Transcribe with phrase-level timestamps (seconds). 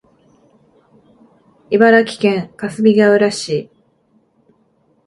[1.69, 3.69] 茨城県かすみがうら市